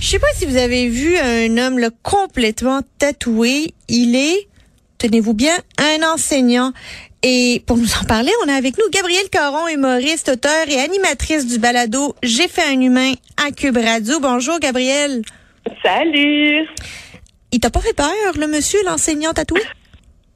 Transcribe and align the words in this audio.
Je 0.00 0.06
sais 0.06 0.18
pas 0.18 0.28
si 0.34 0.46
vous 0.46 0.56
avez 0.56 0.88
vu 0.88 1.16
un 1.16 1.58
homme 1.58 1.78
là, 1.78 1.90
complètement 2.02 2.80
tatoué. 2.98 3.74
Il 3.88 4.14
est, 4.14 4.48
tenez-vous 4.98 5.34
bien, 5.34 5.56
un 5.78 6.02
enseignant. 6.14 6.72
Et 7.22 7.64
pour 7.66 7.76
nous 7.76 7.88
en 8.00 8.04
parler, 8.04 8.30
on 8.44 8.48
a 8.48 8.54
avec 8.54 8.78
nous 8.78 8.88
Gabrielle 8.92 9.28
Caron, 9.28 9.66
humoriste, 9.66 10.28
auteur 10.28 10.68
et 10.68 10.78
animatrice 10.78 11.46
du 11.46 11.58
balado 11.58 12.14
J'ai 12.22 12.46
fait 12.46 12.62
un 12.62 12.80
humain 12.80 13.12
à 13.44 13.50
Cube 13.50 13.76
Radio. 13.76 14.20
Bonjour 14.20 14.60
Gabrielle. 14.60 15.22
Salut. 15.82 16.68
Il 17.50 17.58
t'a 17.58 17.70
pas 17.70 17.80
fait 17.80 17.94
peur, 17.94 18.08
le 18.38 18.46
monsieur, 18.46 18.78
l'enseignant 18.84 19.32
tatoué? 19.32 19.60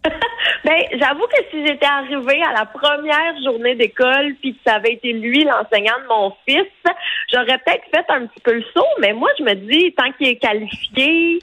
ben, 0.65 0.83
j'avoue 0.99 1.27
que 1.27 1.43
si 1.51 1.67
j'étais 1.67 1.87
arrivée 1.87 2.43
à 2.43 2.53
la 2.53 2.67
première 2.67 3.41
journée 3.45 3.75
d'école 3.75 4.35
puis 4.41 4.55
que 4.55 4.61
ça 4.67 4.77
avait 4.77 4.95
été 4.95 5.13
lui 5.13 5.45
l'enseignant 5.45 5.99
de 6.03 6.09
mon 6.09 6.33
fils, 6.47 6.95
j'aurais 7.33 7.59
peut-être 7.59 7.85
fait 7.95 8.05
un 8.09 8.27
petit 8.27 8.41
peu 8.41 8.55
le 8.55 8.65
saut, 8.75 8.87
mais 9.01 9.13
moi 9.13 9.31
je 9.39 9.45
me 9.45 9.55
dis 9.55 9.93
tant 9.95 10.11
qu'il 10.13 10.29
est 10.29 10.37
qualifié, 10.37 11.39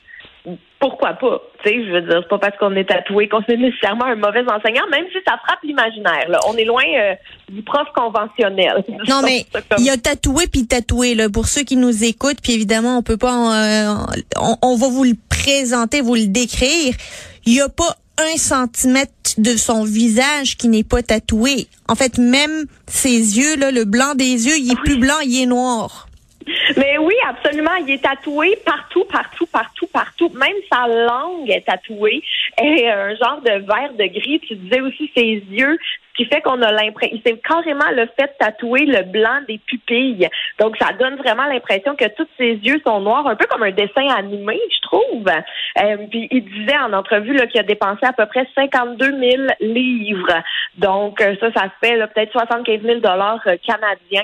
pourquoi 0.80 1.14
pas? 1.14 1.42
Tu 1.64 1.70
sais, 1.70 1.86
je 1.86 1.92
veux 1.92 2.02
dire, 2.02 2.20
c'est 2.22 2.30
pas 2.30 2.38
parce 2.38 2.58
qu'on 2.58 2.74
est 2.76 2.86
tatoué 2.86 3.28
qu'on 3.28 3.42
est 3.42 3.58
nécessairement 3.58 4.06
un 4.06 4.16
mauvais 4.16 4.44
enseignant, 4.50 4.88
même 4.90 5.06
si 5.12 5.18
ça 5.28 5.38
frappe 5.46 5.60
l'imaginaire. 5.64 6.30
Là. 6.30 6.40
On 6.48 6.56
est 6.56 6.64
loin 6.64 6.84
euh, 6.98 7.16
du 7.50 7.62
prof 7.64 7.88
conventionnel. 7.94 8.84
Non, 9.08 9.22
mais 9.26 9.46
il 9.78 9.90
a 9.90 9.98
tatoué 9.98 10.48
puis 10.48 10.68
tatoué. 10.68 11.16
Là, 11.16 11.30
pour 11.30 11.48
ceux 11.48 11.64
qui 11.64 11.76
nous 11.76 12.04
écoutent, 12.06 12.40
puis 12.42 12.54
évidemment, 12.54 12.98
on 12.98 13.04
peut 13.04 13.18
pas, 13.18 13.34
euh, 13.34 13.94
on, 14.38 14.56
on, 14.62 14.76
va 14.78 14.88
vous 14.88 15.04
le 15.04 15.16
présenter, 15.30 16.00
vous 16.00 16.16
le 16.16 16.28
décrire. 16.28 16.96
Il 17.46 17.56
y 17.56 17.62
a 17.62 17.68
pas 17.68 17.96
un 18.20 18.38
centimètre 18.38 19.12
de 19.38 19.56
son 19.56 19.84
visage 19.84 20.58
qui 20.58 20.68
n'est 20.68 20.84
pas 20.84 21.02
tatoué. 21.02 21.68
En 21.88 21.96
fait, 21.96 22.18
même 22.18 22.66
ses 22.88 23.38
yeux, 23.38 23.56
là, 23.56 23.72
le 23.72 23.86
blanc 23.86 24.16
des 24.16 24.26
yeux, 24.48 24.58
il 24.58 24.72
est 24.72 24.84
plus 24.84 24.98
blanc, 24.98 25.20
il 25.24 25.42
est 25.42 25.46
noir. 25.46 26.09
Mais 26.78 26.98
oui, 26.98 27.14
absolument. 27.28 27.76
Il 27.86 27.94
est 27.94 28.04
tatoué 28.04 28.58
partout, 28.66 29.06
partout, 29.06 29.46
partout, 29.48 29.88
partout. 29.88 30.30
Même 30.34 30.56
sa 30.72 30.88
langue 30.88 31.50
est 31.50 31.66
tatouée. 31.66 32.24
Et 32.62 32.90
un 32.90 33.16
genre 33.16 33.42
de 33.42 33.52
vert 33.66 33.94
de 33.98 34.06
gris. 34.06 34.40
Tu 34.48 34.56
disais 34.56 34.82
aussi 34.82 35.12
ses 35.16 35.44
yeux 35.50 35.78
qui 36.20 36.26
fait 36.26 36.42
qu'on 36.42 36.62
a 36.62 36.72
l'impression, 36.74 37.18
c'est 37.26 37.42
carrément 37.42 37.90
le 37.92 38.06
fait 38.20 38.26
de 38.26 38.46
tatouer 38.46 38.86
le 38.86 39.04
blanc 39.04 39.40
des 39.48 39.58
pupilles. 39.58 40.28
Donc, 40.60 40.76
ça 40.78 40.92
donne 41.00 41.16
vraiment 41.16 41.46
l'impression 41.46 41.96
que 41.96 42.10
tous 42.10 42.28
ses 42.38 42.56
yeux 42.56 42.82
sont 42.86 43.00
noirs, 43.00 43.26
un 43.26 43.38
peu 43.38 43.46
comme 43.46 43.64
un 43.64 43.72
dessin 43.72 44.06
animé, 44.18 44.60
je 44.70 44.82
trouve. 44.82 45.28
Euh, 45.30 45.98
puis, 46.12 46.28
il 46.30 46.44
disait 46.44 46.78
en 46.78 46.92
entrevue 46.92 47.38
qu'il 47.48 47.62
a 47.62 47.64
dépensé 47.64 48.06
à 48.06 48.12
peu 48.12 48.26
près 48.26 48.46
52 48.54 49.18
000 49.18 49.44
livres. 49.62 50.44
Donc, 50.78 51.22
euh, 51.22 51.36
ça, 51.40 51.54
ça 51.54 51.70
fait 51.82 51.96
peut-être 52.14 52.34
75 52.34 52.82
000 52.82 53.00
dollars 53.00 53.40
euh, 53.48 53.56
canadiens 53.66 54.24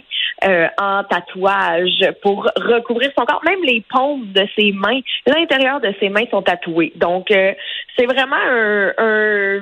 en 0.78 1.04
tatouage 1.06 2.12
pour 2.22 2.50
recouvrir 2.56 3.12
son 3.18 3.26
corps. 3.26 3.42
Même 3.46 3.64
les 3.64 3.84
paumes 3.90 4.32
de 4.34 4.48
ses 4.58 4.72
mains, 4.72 5.00
l'intérieur 5.28 5.80
de 5.82 5.94
ses 6.00 6.10
mains 6.10 6.26
sont 6.32 6.42
tatoués. 6.42 6.94
Donc, 6.96 7.28
c'est 7.30 8.06
vraiment 8.06 8.36
un, 8.36 8.94
un 8.98 9.62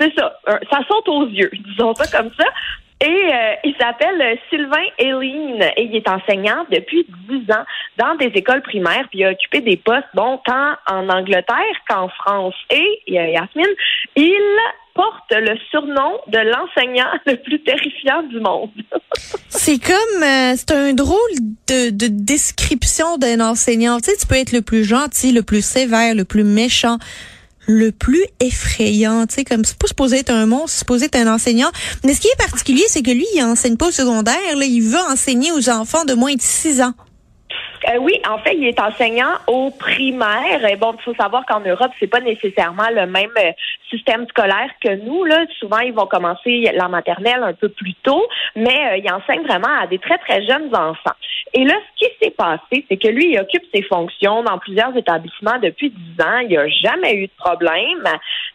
c'est 0.00 0.14
ça, 0.16 0.38
ça 0.70 0.78
saute 0.88 1.08
aux 1.08 1.26
yeux 1.26 1.50
disons 1.68 1.94
ça 1.94 2.16
comme 2.16 2.30
ça. 2.38 2.46
Et 3.00 3.06
euh, 3.06 3.54
il 3.64 3.74
s'appelle 3.78 4.38
Sylvain 4.48 4.86
Hélène 4.98 5.62
et 5.76 5.82
il 5.82 5.96
est 5.96 6.08
enseignant 6.08 6.64
depuis 6.70 7.06
10 7.28 7.52
ans 7.52 7.64
dans 7.98 8.14
des 8.14 8.32
écoles 8.34 8.62
primaires, 8.62 9.06
puis 9.10 9.18
il 9.20 9.24
a 9.24 9.32
occupé 9.32 9.60
des 9.60 9.76
postes, 9.76 10.08
bon, 10.14 10.40
tant 10.46 10.74
en 10.88 11.08
Angleterre 11.08 11.76
qu'en 11.88 12.08
France. 12.08 12.54
Et 12.70 13.02
Yasmine, 13.06 13.66
il 14.16 14.58
porte 14.94 15.30
le 15.30 15.56
surnom 15.70 16.18
de 16.28 16.38
l'enseignant 16.38 17.08
le 17.26 17.36
plus 17.36 17.62
terrifiant 17.62 18.22
du 18.24 18.40
monde. 18.40 18.70
c'est 19.48 19.78
comme, 19.78 20.22
euh, 20.22 20.54
c'est 20.56 20.72
un 20.72 20.92
drôle 20.92 21.18
de, 21.68 21.90
de 21.90 22.06
description 22.08 23.18
d'un 23.18 23.40
enseignant. 23.40 23.98
Tu 23.98 24.10
sais, 24.10 24.16
tu 24.16 24.26
peux 24.26 24.36
être 24.36 24.52
le 24.52 24.62
plus 24.62 24.84
gentil, 24.84 25.32
le 25.32 25.42
plus 25.42 25.64
sévère, 25.64 26.14
le 26.14 26.24
plus 26.24 26.44
méchant 26.44 26.98
le 27.66 27.92
plus 27.92 28.24
effrayant. 28.40 29.26
Tu 29.26 29.36
sais, 29.36 29.44
comme 29.44 29.64
c'est 29.64 29.78
pas 29.78 29.86
supposé 29.86 30.18
être 30.18 30.30
un 30.30 30.46
monstre, 30.46 30.70
c'est 30.70 30.78
supposé 30.80 31.06
être 31.06 31.16
un 31.16 31.32
enseignant. 31.32 31.70
Mais 32.04 32.14
ce 32.14 32.20
qui 32.20 32.28
est 32.28 32.38
particulier, 32.38 32.84
c'est 32.88 33.02
que 33.02 33.10
lui, 33.10 33.26
il 33.34 33.42
enseigne 33.42 33.76
pas 33.76 33.88
au 33.88 33.90
secondaire. 33.90 34.56
Là, 34.56 34.64
il 34.64 34.82
veut 34.82 35.00
enseigner 35.10 35.52
aux 35.52 35.70
enfants 35.70 36.04
de 36.04 36.14
moins 36.14 36.34
de 36.34 36.42
6 36.42 36.82
ans. 36.82 36.92
Euh, 37.88 37.98
oui, 37.98 38.20
en 38.28 38.38
fait, 38.38 38.54
il 38.54 38.66
est 38.66 38.80
enseignant 38.80 39.34
au 39.46 39.70
primaire. 39.70 40.64
Et 40.68 40.76
bon, 40.76 40.94
il 40.98 41.02
faut 41.02 41.14
savoir 41.14 41.44
qu'en 41.46 41.60
Europe, 41.60 41.90
c'est 42.00 42.06
pas 42.06 42.20
nécessairement 42.20 42.88
le 42.90 43.06
même 43.06 43.30
euh, 43.38 43.52
système 43.90 44.26
scolaire 44.28 44.70
que 44.80 44.94
nous. 45.04 45.24
Souvent, 45.58 45.78
ils 45.78 45.92
vont 45.92 46.06
commencer 46.06 46.70
la 46.74 46.88
maternelle 46.88 47.42
un 47.42 47.52
peu 47.52 47.68
plus 47.68 47.94
tôt, 48.02 48.26
mais 48.56 48.92
euh, 48.92 48.96
il 48.96 49.12
enseigne 49.12 49.42
vraiment 49.42 49.80
à 49.80 49.86
des 49.86 49.98
très 49.98 50.18
très 50.18 50.44
jeunes 50.46 50.74
enfants. 50.74 51.16
Et 51.52 51.64
là, 51.64 51.74
ce 51.74 52.04
qui 52.04 52.12
s'est 52.20 52.30
passé, 52.30 52.84
c'est 52.88 52.96
que 52.96 53.08
lui, 53.08 53.32
il 53.32 53.38
occupe 53.38 53.64
ses 53.72 53.82
fonctions 53.82 54.42
dans 54.42 54.58
plusieurs 54.58 54.96
établissements 54.96 55.58
depuis 55.62 55.90
dix 55.90 56.22
ans. 56.22 56.38
Il 56.42 56.48
n'y 56.48 56.56
a 56.56 56.68
jamais 56.68 57.14
eu 57.14 57.26
de 57.26 57.32
problème. 57.38 58.04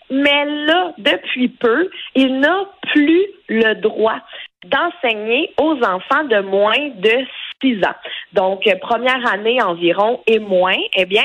Mais 0.09 0.45
là, 0.65 0.93
depuis 0.97 1.49
peu, 1.49 1.89
il 2.15 2.39
n'a 2.39 2.65
plus 2.91 3.25
le 3.47 3.75
droit 3.75 4.19
d'enseigner 4.65 5.53
aux 5.59 5.77
enfants 5.83 6.23
de 6.25 6.41
moins 6.41 6.89
de 6.97 7.25
ans. 7.67 7.95
Donc, 8.33 8.67
euh, 8.67 8.75
première 8.81 9.25
année 9.31 9.61
environ 9.61 10.21
et 10.27 10.39
moins, 10.39 10.77
eh 10.95 11.05
bien, 11.05 11.23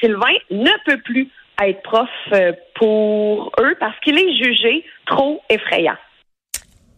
Sylvain 0.00 0.34
ne 0.50 0.70
peut 0.84 1.00
plus 1.02 1.28
être 1.62 1.82
prof 1.82 2.08
euh, 2.32 2.52
pour 2.74 3.52
eux 3.60 3.74
parce 3.80 3.98
qu'il 4.00 4.18
est 4.18 4.36
jugé 4.36 4.84
trop 5.06 5.40
effrayant. 5.48 5.96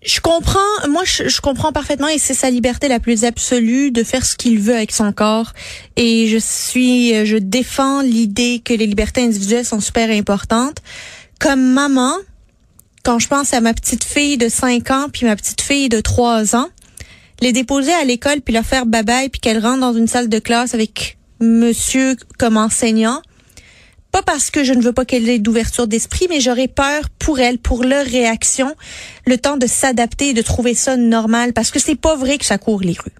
Je 0.04 0.21
comprends, 0.21 0.88
moi 0.88 1.03
je, 1.04 1.41
comprends 1.41 1.72
parfaitement 1.72 2.06
et 2.06 2.19
c'est 2.19 2.34
sa 2.34 2.50
liberté 2.50 2.87
la 2.87 3.00
plus 3.00 3.25
absolue 3.25 3.91
de 3.91 4.04
faire 4.04 4.25
ce 4.25 4.37
qu'il 4.37 4.60
veut 4.60 4.75
avec 4.75 4.93
son 4.93 5.12
corps 5.12 5.53
et 5.97 6.28
je 6.28 6.38
suis 6.38 7.27
je 7.27 7.37
défends 7.37 8.00
l'idée 8.00 8.62
que 8.65 8.72
les 8.72 8.87
libertés 8.87 9.22
individuelles 9.22 9.65
sont 9.65 9.81
super 9.81 10.09
importantes. 10.10 10.77
Comme 11.41 11.72
maman, 11.72 12.15
quand 13.04 13.19
je 13.19 13.27
pense 13.27 13.53
à 13.53 13.60
ma 13.60 13.75
petite 13.75 14.04
fille 14.04 14.38
de 14.38 14.48
5 14.48 14.91
ans 14.93 15.06
puis 15.12 15.27
ma 15.27 15.34
petite 15.34 15.62
fille 15.62 15.88
de 15.88 16.00
3 16.00 16.54
ans, 16.54 16.69
les 17.41 17.53
déposer 17.53 17.93
à 17.93 18.04
l'école 18.04 18.41
puis 18.41 18.54
leur 18.54 18.65
faire 18.65 18.87
babaye 18.87 19.28
puis 19.28 19.41
qu'elles 19.41 19.59
rentrent 19.59 19.81
dans 19.81 19.94
une 19.94 20.09
salle 20.09 20.28
de 20.28 20.38
classe 20.38 20.75
avec 20.75 21.19
monsieur 21.41 22.16
comme 22.38 22.56
enseignant. 22.56 23.22
Pas 24.10 24.22
parce 24.22 24.50
que 24.50 24.65
je 24.65 24.72
ne 24.72 24.82
veux 24.82 24.93
pas 24.93 25.04
qu'elle 25.04 25.28
ait 25.28 25.38
d'ouverture 25.38 25.87
d'esprit, 25.87 26.27
mais 26.31 26.41
j'aurais 26.41 26.69
peur 26.69 27.10
pour 27.18 27.41
elles, 27.41 27.59
pour 27.59 27.84
leur 27.84 28.07
réaction, 28.07 28.74
le 29.27 29.36
temps 29.36 29.59
de 29.59 29.66
s'adapter 29.66 30.30
et 30.30 30.34
de 30.34 30.42
trouver 30.42 30.74
ça 30.74 30.97
normal 30.97 31.53
parce 31.53 31.71
que 31.71 31.78
c'est 31.78 31.95
pas 31.95 32.16
vrai 32.16 32.39
que 32.39 32.47
ça 32.47 32.59
court 32.59 32.80
les 32.80 32.95
rues. 32.95 33.13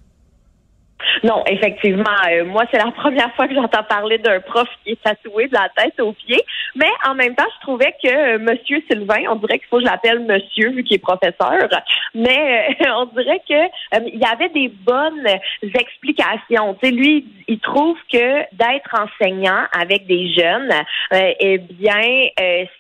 Non, 1.25 1.43
effectivement. 1.47 2.05
Euh, 2.29 2.45
moi, 2.45 2.65
c'est 2.71 2.79
la 2.79 2.91
première 2.97 3.35
fois 3.35 3.49
que 3.49 3.55
j'entends 3.55 3.83
parler 3.83 4.19
d'un 4.19 4.41
prof 4.41 4.69
qui 4.85 4.93
est 4.93 5.03
tatoué 5.03 5.49
de 5.49 5.55
la 5.55 5.69
tête 5.77 5.99
aux 6.01 6.13
pieds. 6.13 6.43
Mais 6.75 6.91
en 7.07 7.15
même 7.15 7.35
temps, 7.35 7.47
je 7.57 7.67
trouvais 7.67 7.95
que 8.03 8.09
euh, 8.09 8.39
Monsieur 8.39 8.83
Sylvain, 8.91 9.23
on 9.31 9.37
dirait 9.37 9.59
qu'il 9.59 9.69
faut 9.69 9.79
que 9.79 9.85
je 9.85 9.91
l'appelle 9.91 10.21
Monsieur 10.21 10.71
vu 10.71 10.85
qu'il 10.85 10.97
est 10.97 11.01
professeur. 11.01 11.69
Mais 12.15 12.75
euh, 12.81 12.91
on 12.97 13.07
dirait 13.07 13.43
que 13.49 14.09
il 14.13 14.19
y 14.19 14.25
avait 14.25 14.49
des 14.51 14.69
bonnes 14.69 15.27
explications. 15.63 16.77
Tu 16.83 16.91
lui, 16.91 17.27
il 17.49 17.59
trouve 17.61 17.97
que 18.13 18.41
d'être 18.55 18.95
enseignant 18.95 19.65
avec 19.73 20.07
des 20.07 20.33
jeunes, 20.33 20.73
eh 21.13 21.59
bien, 21.59 22.01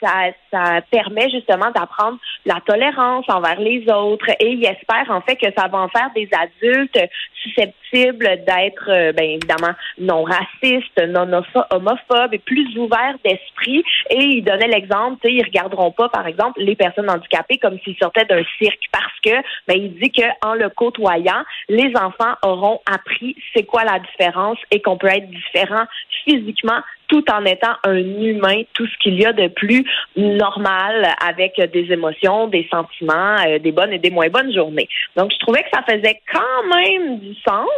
ça, 0.01 0.31
ça 0.51 0.81
permet 0.91 1.31
justement 1.31 1.71
d'apprendre 1.71 2.19
la 2.45 2.61
tolérance 2.67 3.25
envers 3.29 3.61
les 3.61 3.89
autres. 3.91 4.29
Et 4.41 4.53
il 4.53 4.65
espère 4.65 5.07
en 5.11 5.21
fait 5.23 5.37
que 5.37 5.51
ça 5.57 5.69
va 5.69 5.79
en 5.79 5.89
faire 5.89 6.11
des 6.15 6.29
adultes 6.33 6.99
susceptibles 7.43 7.88
d'être, 7.93 8.89
euh, 8.89 9.13
bien 9.13 9.25
évidemment, 9.25 9.75
non 9.99 10.23
raciste, 10.23 10.99
non 11.09 11.43
homophobe 11.71 12.35
et 12.35 12.39
plus 12.39 12.77
ouvert 12.77 13.15
d'esprit. 13.25 13.85
Et 14.11 14.23
il 14.23 14.45
donnait 14.45 14.69
l'exemple, 14.69 15.27
ils 15.29 15.45
regarderont 15.45 15.93
pas, 15.93 16.09
par 16.09 16.27
exemple, 16.27 16.61
les 16.61 16.77
personnes 16.77 17.11
handicapées 17.11 17.59
comme 17.59 17.79
s'ils 17.81 17.97
sortaient 17.97 18.25
d'un 18.25 18.43
cirque 18.59 18.85
parce 18.93 19.21
que, 19.25 19.43
ben, 19.67 19.77
il 19.77 19.95
dit 19.99 20.11
que 20.11 20.27
en 20.47 20.55
le 20.55 20.69
côtoyant, 20.71 21.45
les 21.69 21.93
enfants 21.97 22.35
auront 22.43 22.81
appris 22.91 23.37
c'est 23.55 23.65
quoi 23.65 23.85
la 23.85 23.99
différence 23.99 24.59
et 24.71 24.81
qu'on 24.81 24.97
peut 24.97 25.09
être 25.09 25.29
différent 25.31 25.85
physiquement 26.25 26.81
tout 27.09 27.25
en 27.31 27.45
étant 27.45 27.75
un 27.85 27.97
humain, 27.97 28.63
tout 28.75 28.87
ce 28.87 28.99
qu'il 29.03 29.21
y 29.21 29.27
a 29.27 29.33
de 29.33 29.49
plus 29.49 29.85
normal 30.17 31.09
avec 31.27 31.61
des 31.73 31.93
émotions, 31.93 32.49
des 32.49 32.69
sentiments, 32.71 33.37
euh, 33.47 33.59
des 33.59 33.73
bonnes 33.73 33.93
et 33.93 33.99
des 33.99 34.11
moins 34.11 34.29
bonnes 34.29 34.53
journées. 34.53 34.89
Donc, 35.17 35.33
je 35.33 35.39
trouvais 35.39 35.63
que 35.63 35.71
ça 35.73 35.83
faisait 35.89 36.21
quand 36.33 36.77
même 36.77 37.19
du 37.19 37.35
sens. 37.47 37.69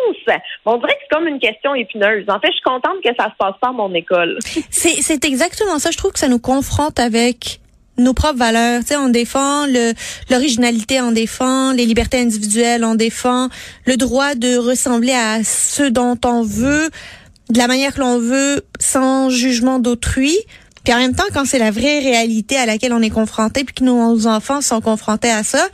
On 0.67 0.77
dirait 0.77 0.93
que 0.93 0.99
c'est 1.03 1.17
comme 1.17 1.29
une 1.29 1.39
question 1.39 1.75
épineuse. 1.75 2.25
En 2.29 2.41
fait, 2.41 2.49
je 2.49 2.55
suis 2.55 2.63
contente 2.63 3.01
que 3.03 3.11
ça 3.19 3.31
se 3.31 3.37
passe 3.39 3.55
pas 3.61 3.69
à 3.69 3.73
mon 3.73 3.93
école. 3.95 4.39
C'est 4.71 5.25
exactement 5.25 5.79
ça. 5.79 5.91
Je 5.91 5.97
trouve 5.97 6.13
que 6.13 6.19
ça 6.19 6.29
nous 6.29 6.39
confronte 6.39 6.99
avec 6.99 7.61
nos 8.01 8.15
propres 8.15 8.39
valeurs. 8.39 8.81
Tu 8.81 8.89
sais, 8.89 8.97
on 8.97 9.09
défend 9.09 9.67
l'originalité, 10.31 11.01
on 11.01 11.13
défend 11.13 11.73
les 11.73 11.87
libertés 11.87 12.21
individuelles, 12.21 12.85
on 12.85 12.95
défend 12.95 13.49
le 13.87 13.97
droit 13.97 14.35
de 14.35 14.57
ressembler 14.57 15.13
à 15.13 15.45
ceux 15.45 15.91
dont 15.91 16.19
on 16.25 16.43
veut, 16.43 16.89
de 17.51 17.59
la 17.59 17.67
manière 17.67 17.95
que 17.95 18.01
l'on 18.01 18.19
veut, 18.19 18.63
sans 18.79 19.29
jugement 19.31 19.79
d'autrui. 19.79 20.37
Puis 20.85 20.95
en 20.95 20.99
même 20.99 21.15
temps, 21.15 21.25
quand 21.35 21.45
c'est 21.45 21.59
la 21.59 21.71
vraie 21.71 21.99
réalité 21.99 22.57
à 22.57 22.65
laquelle 22.65 22.93
on 22.93 23.03
est 23.03 23.11
confronté, 23.11 23.65
puis 23.65 23.75
que 23.75 23.85
nos 23.85 24.27
enfants 24.27 24.61
sont 24.61 24.81
confrontés 24.81 25.31
à 25.31 25.43
ça, 25.43 25.67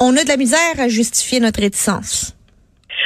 on 0.00 0.16
a 0.16 0.22
de 0.22 0.28
la 0.28 0.36
misère 0.36 0.78
à 0.78 0.88
justifier 0.88 1.40
notre 1.40 1.60
réticence. 1.60 2.34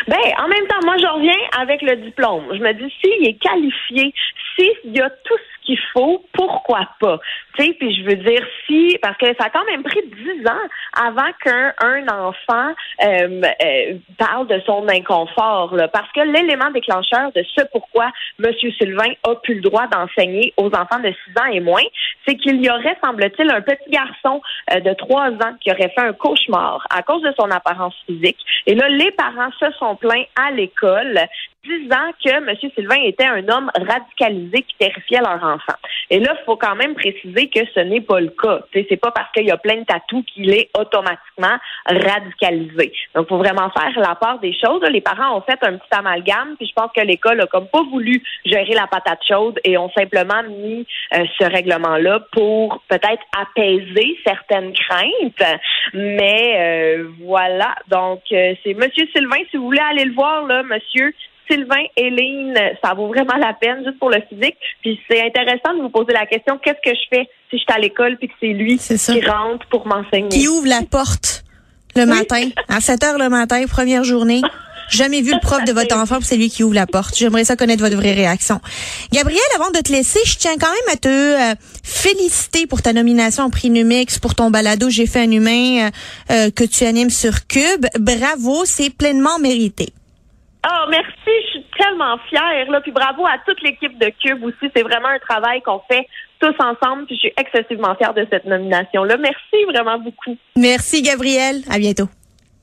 Ben, 0.09 0.17
en 0.39 0.49
même 0.49 0.67
temps, 0.67 0.85
moi, 0.85 0.97
je 0.99 1.07
reviens 1.07 1.61
avec 1.61 1.83
le 1.83 1.97
diplôme. 1.97 2.45
Je 2.53 2.59
me 2.59 2.73
dis, 2.75 2.93
s'il 3.01 3.29
est 3.29 3.39
qualifié, 3.39 4.13
s'il 4.57 4.93
y 4.93 5.01
a 5.01 5.11
tout 5.11 5.37
ce 5.37 5.62
qu'il 5.65 5.79
faut, 5.93 6.25
pourquoi 6.33 6.89
pas? 7.01 7.19
Tu 7.57 7.65
sais, 7.65 7.73
puis 7.75 7.95
je 7.95 8.05
veux 8.05 8.17
dire, 8.17 8.45
si, 8.67 8.99
parce 9.03 9.17
que 9.17 9.27
ça 9.39 9.47
a 9.47 9.51
quand 9.51 9.65
même 9.65 9.83
pris 9.83 10.01
dix 10.07 10.47
ans 10.47 11.07
avant 11.07 11.31
qu'un 11.45 11.73
un 11.81 12.07
enfant 12.09 12.73
euh, 13.05 13.43
euh, 13.43 13.95
parle 14.19 14.47
de 14.49 14.61
son 14.67 14.89
inconfort, 14.89 15.75
là, 15.75 15.89
parce 15.89 16.11
que 16.13 16.21
l'élément 16.21 16.71
déclencheur 16.71 17.33
de 17.33 17.45
ce 17.57 17.65
pourquoi 17.73 18.11
M. 18.43 18.53
Sylvain 18.79 19.13
a 19.25 19.35
pu 19.37 19.55
le 19.55 19.61
droit 19.61 19.87
d'enseigner 19.87 20.53
aux 20.57 20.69
enfants 20.69 21.01
de 21.01 21.13
six 21.25 21.39
ans 21.39 21.51
et 21.53 21.61
moins, 21.61 21.85
c'est 22.27 22.37
qu'il 22.37 22.65
y 22.65 22.71
aurait, 22.71 22.97
semble-t-il, 23.05 23.51
un 23.51 23.61
petit 23.61 23.91
garçon 23.91 24.41
euh, 24.73 24.81
de 24.81 24.93
trois 24.95 25.31
ans 25.31 25.55
qui 25.61 25.71
aurait 25.71 25.91
fait 25.91 26.01
un 26.01 26.13
cauchemar 26.13 26.87
à 26.91 27.03
cause 27.03 27.23
de 27.23 27.33
son 27.39 27.51
apparence 27.51 27.95
physique. 28.07 28.39
Et 28.67 28.75
là, 28.75 28.89
les 28.89 29.11
parents 29.13 29.51
se 29.59 29.71
sont 29.73 29.97
plaints 29.97 30.25
à 30.37 30.51
l'école 30.51 31.19
disant 31.65 32.11
que 32.25 32.31
M. 32.31 32.57
Sylvain 32.75 33.03
était 33.05 33.27
un 33.27 33.49
homme 33.49 33.71
radicalisé 33.75 34.63
qui 34.63 34.75
terrifiait 34.79 35.21
leur 35.21 35.43
enfant. 35.45 35.52
Et 36.11 36.19
là, 36.19 36.37
il 36.39 36.45
faut 36.45 36.57
quand 36.57 36.75
même 36.75 36.95
préciser 36.95 37.49
que 37.49 37.61
ce 37.75 37.81
n'est 37.81 38.01
pas 38.01 38.21
le 38.21 38.29
cas. 38.29 38.61
C'est 38.73 38.97
pas 38.97 39.11
parce 39.11 39.31
qu'il 39.33 39.47
y 39.47 39.51
a 39.51 39.57
plein 39.57 39.77
de 39.77 39.85
tatous 39.85 40.25
qu'il 40.27 40.51
est 40.53 40.71
automatiquement 40.79 41.57
radicalisé. 41.87 42.93
Donc, 43.15 43.27
il 43.27 43.29
faut 43.29 43.39
vraiment 43.39 43.71
faire 43.71 43.99
la 43.99 44.15
part 44.15 44.39
des 44.41 44.53
choses. 44.53 44.83
Les 44.91 45.01
parents 45.01 45.37
ont 45.37 45.41
fait 45.43 45.59
un 45.63 45.79
petit 45.79 45.89
amalgame, 45.93 46.57
puis 46.59 46.67
je 46.67 46.73
pense 46.75 46.91
que 46.95 47.01
l'école 47.01 47.41
a 47.41 47.47
comme 47.47 47.67
pas 47.69 47.83
voulu 47.83 48.23
gérer 48.45 48.75
la 48.75 48.87
patate 48.87 49.21
chaude 49.27 49.59
et 49.65 49.79
ont 49.79 49.91
simplement 49.91 50.43
mis 50.49 50.87
euh, 51.15 51.25
ce 51.39 51.45
règlement-là 51.45 52.21
pour 52.33 52.83
peut-être 52.89 53.23
apaiser 53.39 54.19
certaines 54.27 54.73
craintes. 54.73 55.61
Mais 55.95 56.57
euh, 56.59 57.09
voilà. 57.21 57.75
Donc, 57.89 58.21
euh, 58.33 58.55
c'est 58.63 58.75
Monsieur 58.75 59.07
Sylvain, 59.15 59.43
si 59.51 59.57
vous 59.57 59.65
voulez 59.65 59.81
aller 59.81 60.05
le 60.05 60.15
voir, 60.15 60.47
là, 60.47 60.63
Monsieur 60.63 61.15
Sylvain, 61.53 61.85
Hélène, 61.97 62.59
ça 62.83 62.95
vaut 62.95 63.09
vraiment 63.09 63.37
la 63.37 63.53
peine 63.53 63.85
juste 63.85 63.99
pour 63.99 64.11
le 64.11 64.21
physique. 64.29 64.57
Puis 64.81 64.99
c'est 65.09 65.21
intéressant 65.21 65.75
de 65.77 65.83
vous 65.83 65.91
poser 65.91 66.13
la 66.13 66.27
question 66.27 66.59
qu'est-ce 66.59 66.91
que 66.91 66.97
je 66.97 67.17
fais 67.17 67.29
si 67.51 67.59
je 67.59 67.63
suis 67.63 67.73
à 67.75 67.79
l'école 67.79 68.17
puis 68.17 68.29
que 68.29 68.35
c'est 68.41 68.53
lui 68.53 68.79
qui 68.79 69.27
rentre 69.27 69.67
pour 69.69 69.87
m'enseigner? 69.87 70.29
Qui 70.29 70.49
ouvre 70.49 70.69
la 70.69 70.83
porte 70.83 71.45
le 71.95 72.07
matin 72.07 72.49
à 72.69 72.81
7 72.81 73.05
heures 73.05 73.19
le 73.19 73.29
matin, 73.29 73.63
première 73.69 74.05
journée. 74.05 74.41
Jamais 74.91 75.23
vu 75.23 75.33
le 75.33 75.41
prof 75.41 75.65
de 75.65 75.73
votre 75.73 75.97
enfant, 76.01 76.19
c'est 76.23 76.37
lui 76.37 76.49
qui 76.49 76.65
ouvre 76.65 76.75
la 76.75 76.87
porte. 76.87 77.17
J'aimerais 77.17 77.45
ça 77.45 77.57
connaître 77.57 77.83
votre 77.83 77.97
vraie 77.97 78.13
réaction. 78.13 78.61
Gabriel, 79.13 79.41
avant 79.57 79.71
de 79.71 79.79
te 79.79 79.93
laisser, 79.93 80.21
je 80.25 80.37
tiens 80.37 80.57
quand 80.59 80.71
même 80.71 80.95
à 80.95 80.97
te 80.97 81.09
euh, 81.09 81.55
féliciter 81.83 82.67
pour 82.67 82.83
ta 82.83 82.93
nomination 82.93 83.45
au 83.45 83.51
prix 83.51 83.71
Numix, 83.71 84.19
pour 84.19 84.35
ton 84.35 84.51
balado 84.51 84.91
J'ai 84.91 85.07
fait 85.07 85.21
un 85.21 85.31
humain 85.31 85.89
euh, 85.89 85.91
euh, 86.31 86.51
que 86.51 86.65
tu 86.65 86.85
animes 86.85 87.11
sur 87.11 87.47
Cube. 87.47 87.87
Bravo, 87.99 88.65
c'est 88.65 88.91
pleinement 88.91 89.39
mérité. 89.39 89.93
Oh, 90.67 90.87
merci. 90.91 91.11
Je 91.27 91.51
suis 91.51 91.65
tellement 91.77 92.19
fière. 92.29 92.71
Là. 92.71 92.81
Puis 92.81 92.93
bravo 92.93 93.27
à 93.27 93.39
toute 93.47 93.61
l'équipe 93.63 93.99
de 93.99 94.13
Cube 94.23 94.45
aussi. 94.45 94.71
C'est 94.75 94.83
vraiment 94.83 95.09
un 95.09 95.19
travail 95.19 95.61
qu'on 95.63 95.81
fait 95.91 96.07
tous 96.39 96.55
ensemble. 96.59 97.07
Puis 97.07 97.17
je 97.17 97.21
suis 97.21 97.33
excessivement 97.37 97.95
fière 97.97 98.15
de 98.15 98.27
cette 98.31 98.45
nomination-là. 98.45 99.17
Merci 99.17 99.65
vraiment 99.69 99.99
beaucoup. 99.99 100.37
Merci, 100.57 101.03
Gabrielle. 101.03 101.63
À 101.71 101.79
bientôt. 101.79 102.09